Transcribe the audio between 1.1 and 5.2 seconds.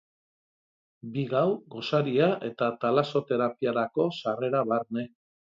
Bi gau, gosaria eta talasoterapiarako sarrera barne.